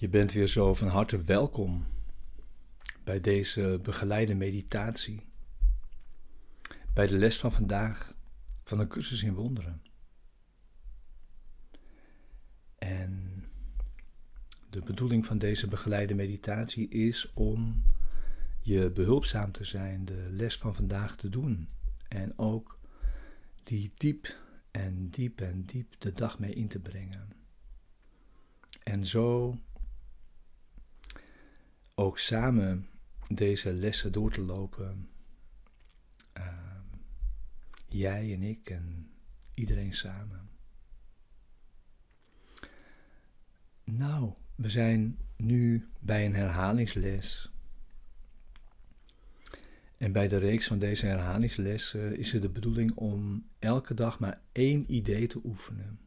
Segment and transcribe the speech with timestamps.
[0.00, 1.86] Je bent weer zo van harte welkom
[3.04, 5.26] bij deze begeleide meditatie.
[6.94, 8.14] Bij de les van vandaag
[8.64, 9.82] van een cursus in wonderen.
[12.78, 13.44] En
[14.70, 17.82] de bedoeling van deze begeleide meditatie is om
[18.60, 21.68] je behulpzaam te zijn, de les van vandaag te doen.
[22.08, 22.78] En ook
[23.62, 24.36] die diep
[24.70, 27.32] en diep en diep de dag mee in te brengen.
[28.82, 29.58] En zo
[31.98, 32.88] ook samen
[33.28, 35.08] deze lessen door te lopen.
[36.36, 36.44] Uh,
[37.88, 39.10] jij en ik en
[39.54, 40.48] iedereen samen.
[43.84, 47.52] Nou, we zijn nu bij een herhalingsles.
[49.96, 54.40] En bij de reeks van deze herhalingslessen is het de bedoeling om elke dag maar
[54.52, 55.98] één idee te oefenen.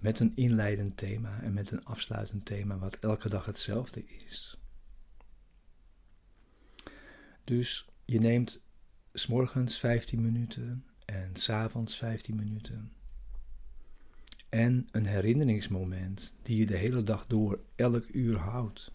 [0.00, 4.58] Met een inleidend thema en met een afsluitend thema, wat elke dag hetzelfde is.
[7.44, 8.60] Dus je neemt
[9.12, 12.92] s morgens 15 minuten en s avonds 15 minuten.
[14.48, 18.92] En een herinneringsmoment die je de hele dag door elk uur houdt.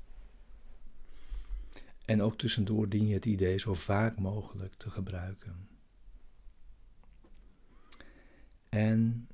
[2.06, 5.68] En ook tussendoor dien je het idee zo vaak mogelijk te gebruiken.
[8.70, 9.28] En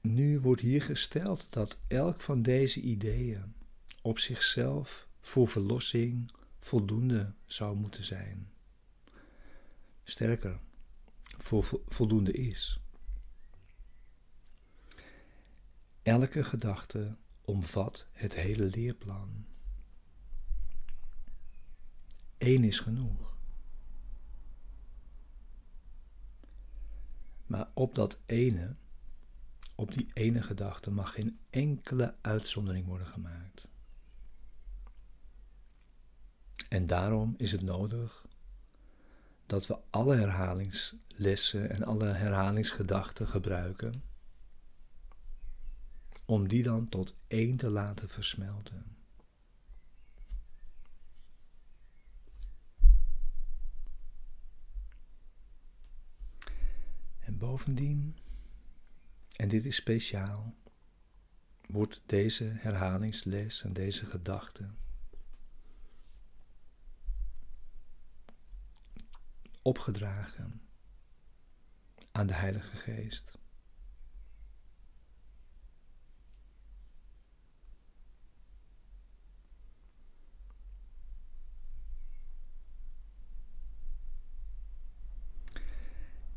[0.00, 3.54] nu wordt hier gesteld dat elk van deze ideeën
[4.02, 6.30] op zichzelf voor verlossing
[6.64, 8.52] voldoende zou moeten zijn.
[10.04, 10.60] Sterker,
[11.86, 12.80] voldoende is.
[16.02, 19.46] Elke gedachte omvat het hele leerplan.
[22.38, 23.36] Eén is genoeg.
[27.46, 28.76] Maar op dat ene,
[29.74, 33.72] op die ene gedachte, mag geen enkele uitzondering worden gemaakt.
[36.74, 38.26] En daarom is het nodig
[39.46, 44.02] dat we alle herhalingslessen en alle herhalingsgedachten gebruiken
[46.24, 48.96] om die dan tot één te laten versmelten.
[57.18, 58.18] En bovendien,
[59.36, 60.54] en dit is speciaal,
[61.66, 64.70] wordt deze herhalingsles en deze gedachte
[69.64, 70.60] opgedragen
[72.12, 73.38] aan de Heilige Geest.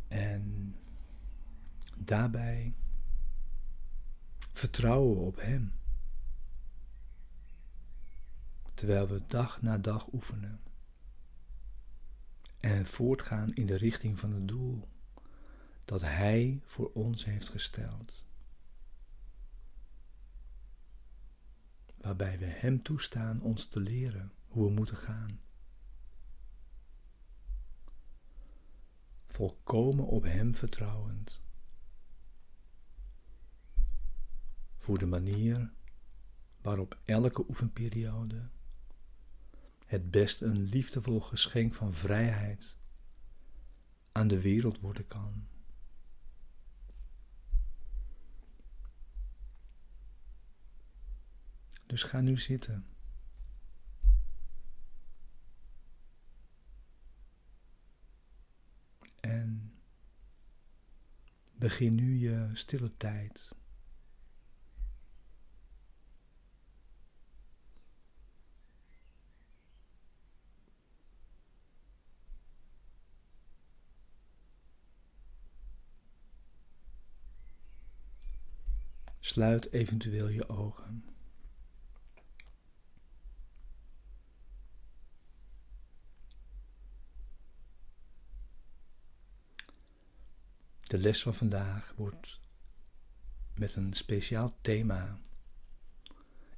[0.07, 0.75] En
[1.95, 2.75] daarbij
[4.51, 5.73] vertrouwen we op Hem,
[8.73, 10.66] terwijl we dag na dag oefenen
[12.67, 14.87] en voortgaan in de richting van het doel
[15.85, 18.25] dat Hij voor ons heeft gesteld.
[21.97, 25.39] Waarbij we Hem toestaan ons te leren hoe we moeten gaan.
[29.25, 31.41] Volkomen op Hem vertrouwend.
[34.77, 35.71] Voor de manier
[36.61, 38.49] waarop elke oefenperiode
[39.87, 42.77] het best een liefdevol geschenk van vrijheid
[44.11, 45.47] aan de wereld worden kan.
[51.85, 52.85] Dus ga nu zitten.
[59.19, 59.73] En
[61.53, 63.55] begin nu je stille tijd.
[79.37, 81.05] Sluit eventueel je ogen.
[90.83, 92.39] De les van vandaag wordt
[93.55, 95.19] met een speciaal thema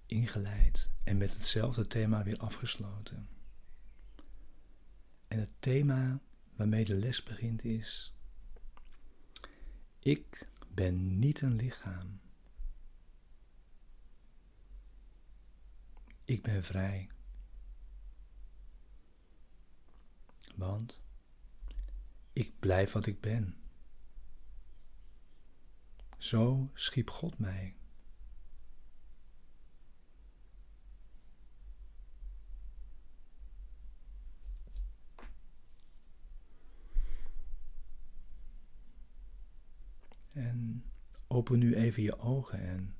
[0.05, 3.29] ingeleid en met hetzelfde thema weer afgesloten.
[5.27, 6.19] En het thema
[6.55, 8.13] waarmee de les begint is:
[9.99, 12.19] Ik ben niet een lichaam.
[16.29, 17.09] Ik ben vrij.
[20.55, 21.01] Want
[22.33, 23.57] ik blijf wat ik ben.
[26.17, 27.75] Zo schiep God mij.
[40.31, 40.85] En
[41.27, 42.95] open nu even je ogen en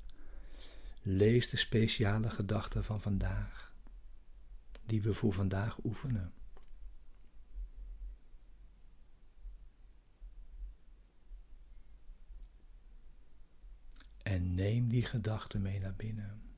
[1.02, 3.72] lees de speciale gedachten van vandaag,
[4.86, 6.32] die we voor vandaag oefenen.
[14.22, 16.49] En neem die gedachten mee naar binnen.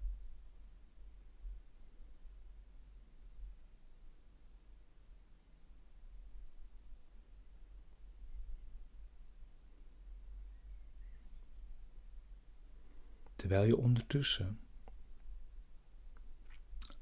[13.43, 14.61] Terwijl je ondertussen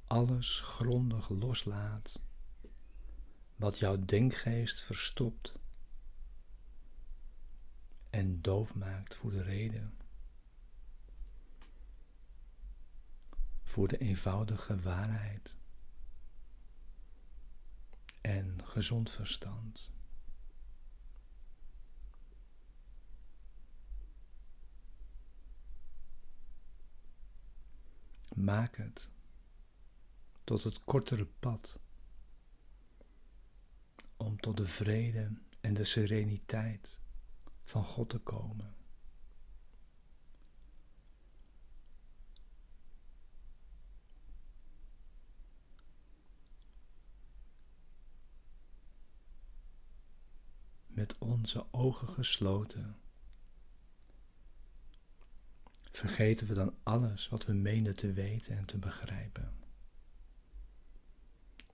[0.06, 2.20] alles grondig loslaat
[3.56, 5.52] wat jouw denkgeest verstopt
[8.10, 9.98] en doof maakt voor de reden,
[13.62, 15.56] voor de eenvoudige waarheid
[18.20, 19.92] en gezond verstand.
[28.40, 29.10] Maak het
[30.44, 31.78] tot het kortere pad
[34.16, 37.00] om tot de vrede en de sereniteit
[37.64, 38.75] van God te komen.
[50.87, 53.00] Met onze ogen gesloten
[55.90, 59.58] vergeten we dan alles wat we menen te weten en te begrijpen.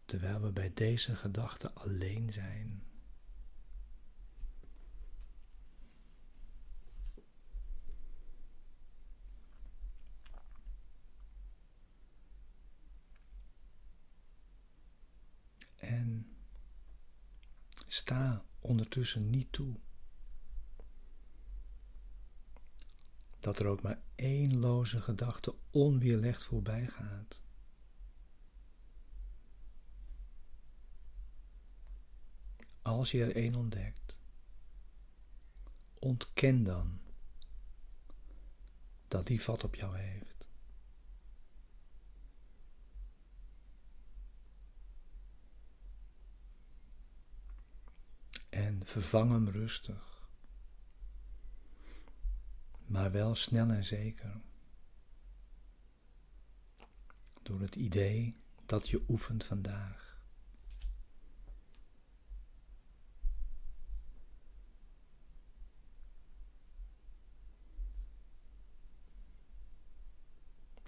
[0.04, 2.82] Terwijl we bij deze gedachte alleen zijn.
[15.76, 16.36] En
[17.86, 19.76] sta ondertussen niet toe
[23.46, 27.42] dat er ook maar één loze gedachte onweerlegd voorbij gaat.
[32.82, 34.18] Als je er één ontdekt,
[35.98, 37.00] ontken dan
[39.08, 40.46] dat die vat op jou heeft.
[48.48, 50.15] En vervang hem rustig
[52.86, 54.40] maar wel snel en zeker.
[57.42, 58.36] Door het idee
[58.66, 60.04] dat je oefent vandaag.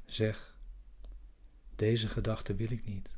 [0.05, 0.57] Zeg,
[1.77, 3.17] deze gedachte wil ik niet.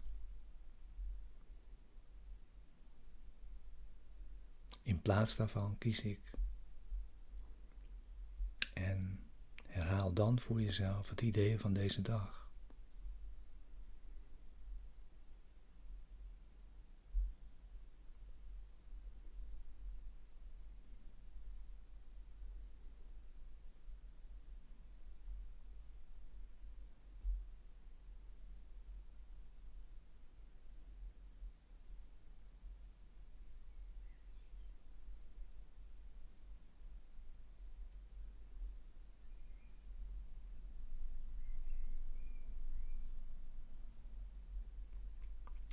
[4.82, 6.30] In plaats daarvan kies ik
[8.80, 9.20] en
[9.90, 12.49] herhaal dan voor jezelf het idee van deze dag.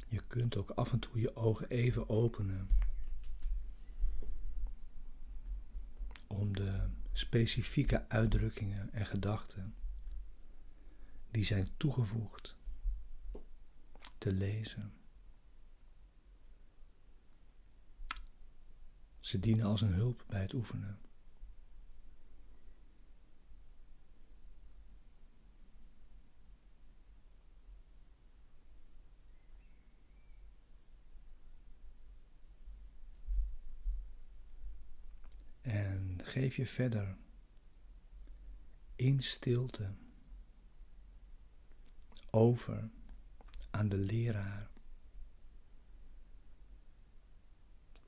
[0.08, 2.70] Je kunt ook af en toe je ogen even openen.
[6.28, 9.76] Om de specifieke uitdrukkingen en gedachten
[11.32, 12.58] die zijn toegevoegd
[14.18, 14.94] te lezen.
[19.20, 21.00] Ze dienen als een hulp bij het oefenen.
[36.28, 37.18] Geef je verder
[38.96, 39.94] in stilte
[42.32, 42.90] over
[43.72, 44.70] aan de leraar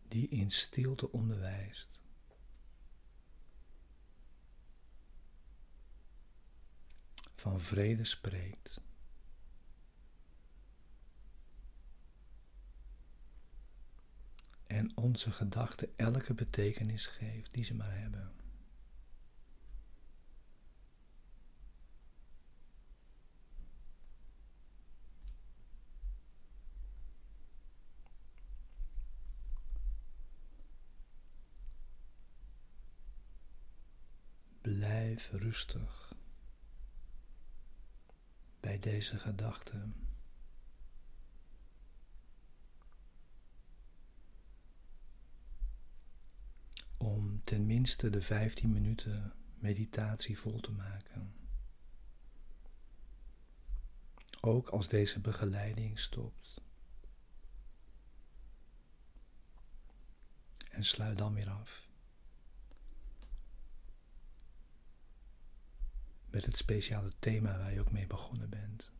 [0.07, 2.01] die in stilte onderwijst.
[7.35, 8.81] Van vrede spreekt.
[14.69, 18.31] En onze gedachten elke betekenis geeft die ze maar hebben.
[34.61, 36.13] Blijf rustig
[38.59, 39.89] bij deze gedachte.
[46.97, 51.34] Om tenminste de 15 minuten meditatie vol te maken.
[54.41, 56.62] Ook als deze begeleiding stopt.
[60.72, 61.88] En sluit dan weer af.
[66.29, 68.91] met het speciale thema waar je ook mee begonnen bent.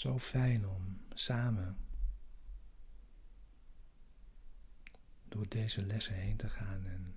[0.00, 1.76] Zo fijn om samen
[5.28, 7.16] door deze lessen heen te gaan en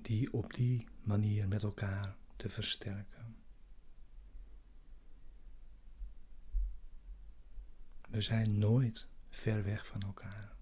[0.00, 3.36] die op die manier met elkaar te versterken.
[8.08, 10.56] We zijn nooit ver weg van elkaar.